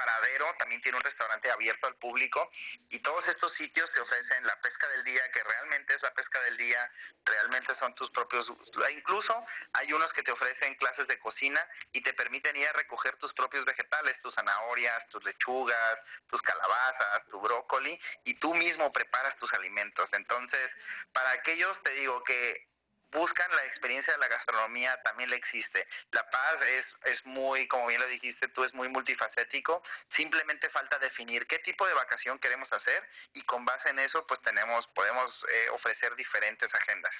Paradero 0.00 0.54
también 0.58 0.80
tiene 0.80 0.96
un 0.96 1.04
restaurante 1.04 1.50
abierto 1.50 1.86
al 1.86 1.94
público 1.96 2.50
y 2.88 3.00
todos 3.00 3.26
estos 3.28 3.52
sitios 3.52 3.92
te 3.92 4.00
ofrecen 4.00 4.46
la 4.46 4.58
pesca 4.62 4.88
del 4.88 5.04
día, 5.04 5.30
que 5.30 5.42
realmente 5.44 5.94
es 5.94 6.02
la 6.02 6.14
pesca 6.14 6.40
del 6.40 6.56
día, 6.56 6.90
realmente 7.22 7.74
son 7.74 7.94
tus 7.94 8.10
propios, 8.10 8.50
incluso 8.92 9.44
hay 9.74 9.92
unos 9.92 10.10
que 10.14 10.22
te 10.22 10.32
ofrecen 10.32 10.74
clases 10.76 11.06
de 11.06 11.18
cocina 11.18 11.60
y 11.92 12.02
te 12.02 12.14
permiten 12.14 12.56
ir 12.56 12.68
a 12.68 12.72
recoger 12.72 13.14
tus 13.18 13.34
propios 13.34 13.66
vegetales, 13.66 14.18
tus 14.22 14.34
zanahorias, 14.34 15.06
tus 15.10 15.22
lechugas, 15.22 15.98
tus 16.30 16.40
calabazas, 16.40 17.26
tu 17.28 17.38
brócoli 17.38 18.00
y 18.24 18.32
tú 18.36 18.54
mismo 18.54 18.90
preparas 18.92 19.36
tus 19.36 19.52
alimentos. 19.52 20.08
Entonces, 20.14 20.70
para 21.12 21.32
aquellos 21.32 21.76
te 21.82 21.90
digo 21.90 22.24
que 22.24 22.69
buscan 23.12 23.50
la 23.54 23.64
experiencia 23.64 24.12
de 24.12 24.18
la 24.18 24.28
gastronomía 24.28 25.00
también 25.02 25.30
le 25.30 25.36
existe. 25.36 25.86
La 26.12 26.28
Paz 26.30 26.60
es, 26.62 27.12
es 27.12 27.26
muy, 27.26 27.66
como 27.68 27.86
bien 27.86 28.00
lo 28.00 28.08
dijiste 28.08 28.48
tú, 28.48 28.64
es 28.64 28.74
muy 28.74 28.88
multifacético. 28.88 29.82
Simplemente 30.16 30.68
falta 30.70 30.98
definir 30.98 31.46
qué 31.46 31.58
tipo 31.60 31.86
de 31.86 31.94
vacación 31.94 32.38
queremos 32.38 32.72
hacer 32.72 33.02
y 33.34 33.42
con 33.42 33.64
base 33.64 33.90
en 33.90 33.98
eso 33.98 34.24
pues 34.26 34.40
tenemos, 34.42 34.86
podemos 34.88 35.44
eh, 35.52 35.70
ofrecer 35.70 36.14
diferentes 36.16 36.72
agendas. 36.74 37.12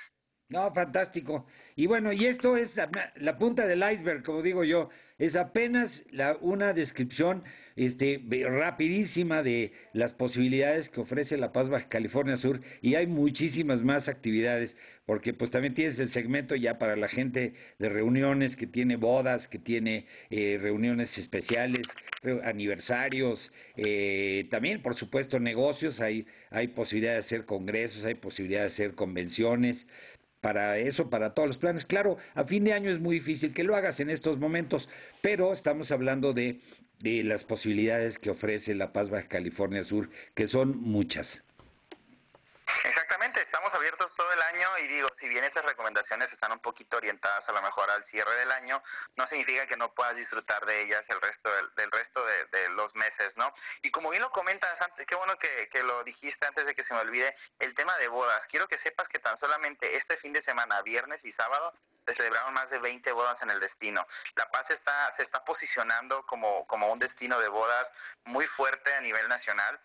No, 0.51 0.73
fantástico. 0.75 1.47
Y 1.77 1.87
bueno, 1.87 2.13
y 2.13 2.27
esto 2.27 2.57
es 2.57 2.75
la, 2.75 3.13
la, 3.15 3.39
punta 3.39 3.67
del 3.69 3.89
iceberg, 3.89 4.25
como 4.25 4.43
digo 4.43 4.65
yo, 4.65 4.91
es 5.17 5.37
apenas 5.37 5.93
la, 6.11 6.37
una 6.41 6.73
descripción 6.73 7.45
este, 7.87 8.21
rapidísima 8.47 9.43
de 9.43 9.73
las 9.95 10.13
posibilidades 10.13 10.89
que 10.91 11.01
ofrece 11.01 11.39
La 11.39 11.51
Paz 11.51 11.71
Baja 11.71 11.89
California 11.89 12.37
Sur 12.37 12.61
y 12.83 12.95
hay 12.95 13.07
muchísimas 13.07 13.83
más 13.83 14.07
actividades, 14.07 14.77
porque 15.07 15.33
pues 15.33 15.51
también 15.51 15.73
tienes 15.73 15.99
el 15.99 16.13
segmento 16.13 16.55
ya 16.55 16.79
para 16.79 16.95
la 16.95 17.09
gente 17.09 17.55
de 17.79 17.89
reuniones, 17.89 18.55
que 18.57 18.67
tiene 18.67 18.97
bodas, 18.97 19.49
que 19.49 19.59
tiene 19.59 20.05
eh, 20.29 20.59
reuniones 20.61 21.09
especiales, 21.17 21.87
aniversarios, 22.45 23.41
eh, 23.77 24.47
también 24.51 24.83
por 24.83 24.95
supuesto 24.97 25.41
negocios, 25.41 25.99
hay, 26.01 26.27
hay 26.51 26.69
posibilidad 26.69 27.15
de 27.15 27.21
hacer 27.21 27.47
congresos, 27.47 28.05
hay 28.05 28.15
posibilidad 28.15 28.61
de 28.61 28.73
hacer 28.73 28.95
convenciones, 28.95 29.79
para 30.43 30.79
eso, 30.79 31.11
para 31.11 31.35
todos 31.35 31.49
los 31.49 31.59
planes. 31.59 31.85
Claro, 31.85 32.17
a 32.35 32.45
fin 32.45 32.65
de 32.65 32.73
año 32.73 32.91
es 32.91 32.99
muy 32.99 33.17
difícil 33.17 33.53
que 33.53 33.63
lo 33.63 33.77
hagas 33.77 34.01
en 34.01 34.09
estos 34.09 34.39
momentos, 34.39 34.89
pero 35.21 35.53
estamos 35.53 35.91
hablando 35.91 36.33
de, 36.33 36.61
de 37.01 37.25
las 37.25 37.43
posibilidades 37.45 38.17
que 38.19 38.31
ofrece 38.31 38.75
La 38.75 38.93
Paz 38.93 39.11
Baja 39.11 39.29
California 39.29 39.85
Sur, 39.85 40.09
que 40.35 40.49
son 40.49 40.77
muchas. 40.81 41.27
Exactamente, 42.85 43.43
estamos 43.43 43.75
abiertos 43.75 44.15
todo 44.15 44.33
el 44.33 44.41
año 44.41 44.79
y 44.79 44.89
digo, 44.89 45.09
si 45.19 45.29
bien 45.29 45.45
esas 45.45 45.65
recomendaciones 45.65 46.33
están 46.33 46.53
un 46.53 46.61
poquito 46.61 46.97
orientadas 46.97 47.47
a 47.49 47.53
lo 47.53 47.61
mejor 47.61 47.91
al 47.91 48.05
cierre 48.07 48.35
del 48.37 48.51
año, 48.53 48.83
no 49.17 49.27
significa 49.27 49.67
que 49.67 49.77
no 49.77 49.93
puedas 49.93 50.17
disfrutar 50.17 50.65
de 50.65 50.85
ellas 50.85 51.05
el 51.09 51.21
resto 51.21 51.51
del, 51.53 51.75
del 51.75 51.91
resto 51.91 52.25
de, 52.25 52.69
los 52.71 52.95
meses, 52.95 53.37
¿no? 53.37 53.53
Y 53.83 53.91
como 53.91 54.11
bien 54.11 54.23
lo 54.23 54.31
comentas 54.31 54.81
antes, 54.81 55.07
qué 55.07 55.15
bueno 55.15 55.37
que 55.39 55.83
lo 55.83 56.05
dijiste 56.05 56.47
antes 56.47 56.65
de 56.65 56.75
que 56.75 56.85
se 56.85 56.95
me 56.95 57.01
olvide, 57.01 57.35
el 57.59 57.75
tema 57.75 57.97
de 57.99 58.09
bodas. 58.09 58.45
Quiero 58.47 58.69
que 58.69 58.79
sepas 58.79 59.09
que 59.09 59.19
tan 59.19 59.37
solamente 59.39 59.97
este 59.97 60.17
fin 60.19 60.33
de 60.33 60.43
semana, 60.43 60.81
viernes 60.83 61.23
y 61.25 61.33
sábado, 61.33 61.75
se 62.11 62.17
celebraron 62.17 62.55
más 62.55 62.71
de 62.71 62.79
20 62.79 63.13
bodas 63.13 63.41
en 63.43 63.51
el 63.51 63.61
destino. 63.61 64.07
La 64.37 64.51
Paz 64.51 64.71
está, 64.71 65.13
se 65.17 65.23
está 65.23 65.45
posicionando 65.45 66.25
como, 66.27 66.67
como 66.67 66.93
un 66.93 66.99
destino 66.99 67.39
de 67.41 67.49
bodas 67.49 67.89
muy 68.25 68.47
fuerte 68.49 68.93
a 68.95 69.01
nivel 69.01 69.29
nacional 69.29 69.81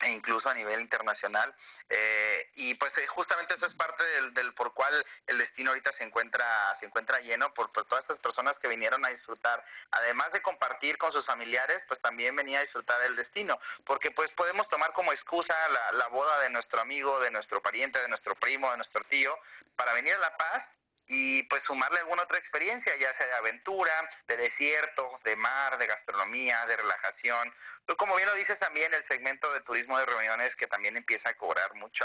e 0.00 0.08
incluso 0.08 0.48
a 0.48 0.54
nivel 0.54 0.80
internacional. 0.80 1.54
Eh, 1.88 2.50
y 2.54 2.74
pues 2.76 2.96
eh, 2.98 3.06
justamente 3.08 3.54
eso 3.54 3.66
es 3.66 3.74
parte 3.74 4.02
del, 4.02 4.32
del, 4.32 4.54
por 4.54 4.72
cual 4.72 5.04
el 5.26 5.38
destino 5.38 5.70
ahorita 5.70 5.92
se 5.92 6.04
encuentra 6.04 6.46
se 6.78 6.86
encuentra 6.86 7.20
lleno 7.20 7.52
por, 7.52 7.70
por 7.72 7.84
todas 7.84 8.02
estas 8.04 8.18
personas 8.18 8.58
que 8.58 8.68
vinieron 8.68 9.04
a 9.04 9.10
disfrutar. 9.10 9.62
Además 9.90 10.32
de 10.32 10.42
compartir 10.42 10.96
con 10.98 11.12
sus 11.12 11.26
familiares, 11.26 11.82
pues 11.88 12.00
también 12.00 12.34
venía 12.34 12.60
a 12.60 12.62
disfrutar 12.62 13.00
del 13.02 13.16
destino, 13.16 13.58
porque 13.84 14.10
pues 14.10 14.30
podemos 14.32 14.68
tomar 14.68 14.92
como 14.92 15.12
excusa 15.12 15.54
la, 15.68 15.92
la 15.92 16.08
boda 16.08 16.40
de 16.40 16.50
nuestro 16.50 16.80
amigo, 16.80 17.20
de 17.20 17.30
nuestro 17.30 17.60
pariente, 17.60 17.98
de 17.98 18.08
nuestro 18.08 18.34
primo, 18.36 18.70
de 18.70 18.78
nuestro 18.78 19.04
tío, 19.04 19.36
para 19.76 19.92
venir 19.92 20.14
a 20.14 20.18
La 20.18 20.36
Paz 20.36 20.64
y 21.12 21.42
pues 21.42 21.64
sumarle 21.64 21.98
alguna 21.98 22.22
otra 22.22 22.38
experiencia, 22.38 22.92
ya 22.96 23.12
sea 23.14 23.26
de 23.26 23.34
aventura, 23.34 23.92
de 24.28 24.36
desierto, 24.36 25.18
de 25.24 25.34
mar, 25.34 25.76
de 25.76 25.88
gastronomía, 25.88 26.64
de 26.66 26.76
relajación. 26.76 27.52
Pues 27.84 27.98
como 27.98 28.14
bien 28.14 28.28
lo 28.28 28.36
dices 28.36 28.56
también, 28.60 28.94
el 28.94 29.04
segmento 29.08 29.52
de 29.52 29.60
turismo 29.62 29.98
de 29.98 30.06
reuniones 30.06 30.54
que 30.54 30.68
también 30.68 30.96
empieza 30.96 31.30
a 31.30 31.34
cobrar 31.34 31.74
mucho, 31.74 32.04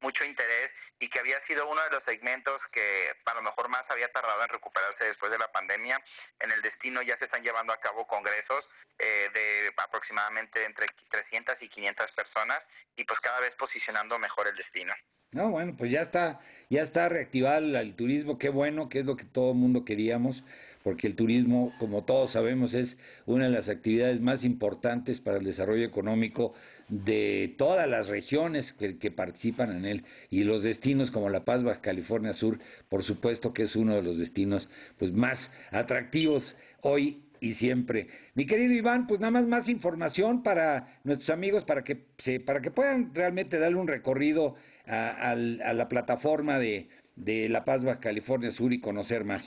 mucho 0.00 0.24
interés 0.24 0.72
y 0.98 1.10
que 1.10 1.18
había 1.18 1.38
sido 1.42 1.68
uno 1.68 1.84
de 1.84 1.90
los 1.90 2.02
segmentos 2.04 2.62
que 2.72 3.14
a 3.26 3.34
lo 3.34 3.42
mejor 3.42 3.68
más 3.68 3.84
había 3.90 4.10
tardado 4.10 4.42
en 4.42 4.48
recuperarse 4.48 5.04
después 5.04 5.30
de 5.30 5.38
la 5.38 5.52
pandemia. 5.52 6.02
En 6.40 6.50
el 6.50 6.62
destino 6.62 7.02
ya 7.02 7.18
se 7.18 7.26
están 7.26 7.42
llevando 7.42 7.74
a 7.74 7.80
cabo 7.80 8.06
congresos 8.06 8.66
eh, 8.98 9.28
de 9.34 9.74
aproximadamente 9.76 10.64
entre 10.64 10.86
300 11.10 11.60
y 11.60 11.68
500 11.68 12.12
personas 12.12 12.62
y 12.96 13.04
pues 13.04 13.20
cada 13.20 13.40
vez 13.40 13.54
posicionando 13.56 14.18
mejor 14.18 14.48
el 14.48 14.56
destino. 14.56 14.94
No, 15.32 15.50
bueno, 15.50 15.74
pues 15.76 15.90
ya 15.90 16.02
está, 16.02 16.40
ya 16.70 16.82
está 16.82 17.08
reactivado 17.08 17.78
el, 17.78 17.94
turismo, 17.94 18.38
qué 18.38 18.50
bueno, 18.50 18.88
que 18.88 19.00
es 19.00 19.06
lo 19.06 19.16
que 19.16 19.24
todo 19.24 19.52
el 19.52 19.58
mundo 19.58 19.84
queríamos, 19.84 20.42
porque 20.82 21.06
el 21.06 21.16
turismo, 21.16 21.72
como 21.78 22.04
todos 22.04 22.32
sabemos, 22.32 22.72
es 22.72 22.88
una 23.26 23.44
de 23.44 23.50
las 23.50 23.68
actividades 23.68 24.20
más 24.20 24.44
importantes 24.44 25.20
para 25.20 25.38
el 25.38 25.44
desarrollo 25.44 25.84
económico 25.84 26.54
de 26.88 27.54
todas 27.58 27.88
las 27.88 28.08
regiones 28.08 28.70
que, 28.78 28.98
que 28.98 29.10
participan 29.10 29.76
en 29.76 29.84
él 29.84 30.04
y 30.30 30.44
los 30.44 30.62
destinos 30.62 31.10
como 31.10 31.28
La 31.28 31.44
Paz, 31.44 31.62
Baja 31.62 31.80
California 31.80 32.32
Sur, 32.34 32.58
por 32.88 33.04
supuesto 33.04 33.52
que 33.52 33.64
es 33.64 33.76
uno 33.76 33.96
de 33.96 34.02
los 34.02 34.18
destinos 34.18 34.66
pues 34.98 35.12
más 35.12 35.38
atractivos 35.70 36.42
hoy 36.82 37.22
y 37.40 37.54
siempre. 37.54 38.08
Mi 38.34 38.46
querido 38.46 38.72
Iván, 38.72 39.06
pues 39.06 39.20
nada 39.20 39.30
más 39.30 39.46
más 39.46 39.68
información 39.68 40.42
para 40.42 40.98
nuestros 41.04 41.30
amigos 41.30 41.64
para 41.64 41.84
que 41.84 42.04
se, 42.18 42.40
para 42.40 42.60
que 42.60 42.70
puedan 42.70 43.14
realmente 43.14 43.58
darle 43.58 43.78
un 43.78 43.88
recorrido 43.88 44.56
a, 44.88 45.34
la 45.34 45.88
plataforma 45.88 46.58
de, 46.58 46.88
de 47.16 47.48
La 47.48 47.64
Paz, 47.64 47.84
Baja 47.84 48.00
California 48.00 48.50
Sur 48.52 48.72
y 48.72 48.80
conocer 48.80 49.24
más. 49.24 49.42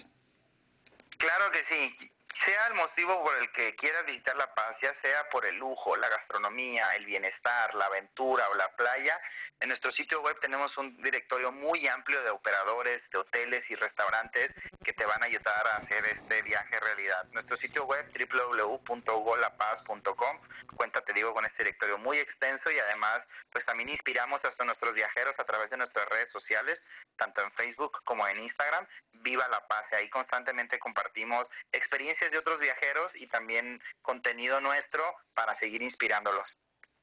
Claro 1.18 1.52
que 1.52 1.60
sí 2.00 2.12
sea 2.46 2.68
el 2.68 2.76
motivo 2.76 3.24
por 3.24 3.36
el 3.38 3.52
que 3.52 3.76
quieras 3.76 4.06
visitar 4.06 4.36
La 4.36 4.54
Paz, 4.54 4.76
ya 4.82 4.94
sea 5.02 5.30
por 5.30 5.46
el 5.46 5.58
lujo, 5.58 5.96
la 5.96 6.10
gastronomía, 6.10 6.96
el 6.96 7.06
bienestar, 7.06 7.74
la 7.76 7.86
aventura 7.86 8.50
o 8.50 8.56
la 8.56 8.70
playa, 8.76 9.20
en 9.62 9.70
nuestro 9.70 9.92
sitio 9.92 10.22
web 10.24 10.40
tenemos 10.40 10.76
un 10.80 11.00
directorio 11.04 11.52
muy 11.52 11.88
amplio 11.88 12.24
de 12.24 12.32
operadores, 12.32 13.08
de 13.12 13.20
hoteles 13.20 13.64
y 13.70 13.76
restaurantes 13.76 14.52
que 14.84 14.94
te 14.94 15.06
van 15.06 15.22
a 15.22 15.28
ayudar 15.28 15.68
a 15.68 15.78
hacer 15.78 16.04
este 16.08 16.42
viaje 16.42 16.80
realidad. 16.80 17.26
Nuestro 17.32 17.58
sitio 17.58 17.86
web 17.86 18.04
www.golapaz.com 18.12 20.40
cuenta, 20.76 21.02
te 21.02 21.14
digo, 21.14 21.36
con 21.36 21.46
este 21.46 21.64
directorio 21.64 22.00
muy 22.00 22.18
extenso 22.18 22.72
y 22.72 22.80
además 22.80 23.24
pues 23.52 23.64
también 23.66 23.90
inspiramos 23.90 24.42
a 24.44 24.66
nuestros 24.66 24.96
viajeros 24.96 25.38
a 25.38 25.44
través 25.44 25.70
de 25.70 25.78
nuestras 25.78 26.10
redes 26.10 26.32
sociales, 26.32 26.82
tanto 27.16 27.44
en 27.44 27.52
Facebook 27.52 28.02
como 28.04 28.28
en 28.28 28.40
Instagram, 28.40 28.88
Viva 29.14 29.48
La 29.48 29.68
Paz. 29.68 29.94
Ahí 29.94 30.10
constantemente 30.10 30.80
compartimos 30.80 31.48
experiencias 31.72 32.31
de 32.32 32.38
otros 32.38 32.60
viajeros 32.60 33.12
y 33.16 33.28
también 33.28 33.80
contenido 34.02 34.60
nuestro 34.62 35.04
para 35.36 35.56
seguir 35.56 35.82
inspirándolos. 35.82 36.46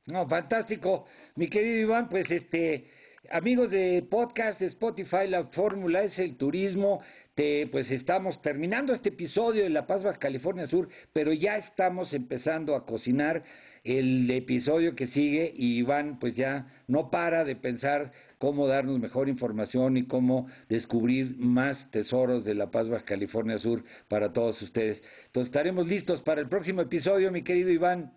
No, 0.07 0.27
fantástico. 0.27 1.07
Mi 1.37 1.49
querido 1.49 1.79
Iván, 1.79 2.09
pues 2.09 2.31
este, 2.31 2.91
amigos 3.31 3.71
de 3.71 4.05
podcast, 4.11 4.61
Spotify, 4.63 5.29
la 5.29 5.45
fórmula 5.49 6.03
es 6.03 6.19
el 6.19 6.37
turismo. 6.37 7.03
Te, 7.35 7.69
pues 7.69 7.91
estamos 7.91 8.41
terminando 8.43 8.95
este 8.95 9.11
episodio 9.11 9.63
de 9.63 9.71
La 9.71 9.87
Paz, 9.87 10.03
Baja 10.03 10.19
California 10.19 10.67
Sur, 10.67 10.89
pero 11.13 11.33
ya 11.33 11.59
estamos 11.59 12.13
empezando 12.13 12.75
a 12.75 12.85
cocinar 12.85 13.45
el 13.85 14.31
episodio 14.31 14.95
que 14.95 15.07
sigue 15.09 15.53
y 15.55 15.79
Iván 15.79 16.19
pues 16.19 16.35
ya 16.35 16.67
no 16.89 17.11
para 17.11 17.45
de 17.45 17.55
pensar 17.55 18.13
cómo 18.39 18.67
darnos 18.67 18.99
mejor 18.99 19.29
información 19.29 19.97
y 19.97 20.07
cómo 20.07 20.49
descubrir 20.69 21.37
más 21.39 21.91
tesoros 21.91 22.45
de 22.45 22.55
La 22.55 22.71
Paz, 22.71 22.89
Baja 22.89 23.05
California 23.05 23.59
Sur 23.59 23.85
para 24.09 24.33
todos 24.33 24.61
ustedes. 24.63 25.03
Entonces 25.27 25.49
estaremos 25.49 25.87
listos 25.87 26.23
para 26.23 26.41
el 26.41 26.49
próximo 26.49 26.83
episodio, 26.83 27.31
mi 27.31 27.45
querido 27.45 27.71
Iván. 27.71 28.13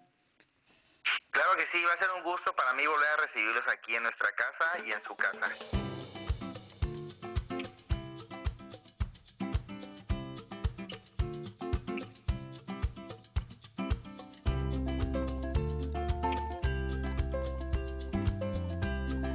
Claro 1.31 1.51
que 1.57 1.65
sí, 1.71 1.83
va 1.83 1.93
a 1.93 1.97
ser 1.97 2.09
un 2.17 2.23
gusto 2.23 2.53
para 2.55 2.73
mí 2.73 2.85
volver 2.85 3.07
a 3.07 3.17
recibirlos 3.17 3.67
aquí 3.67 3.95
en 3.95 4.03
nuestra 4.03 4.29
casa 4.33 4.85
y 4.85 4.91
en 4.91 5.01
su 5.03 5.15
casa. 5.15 5.90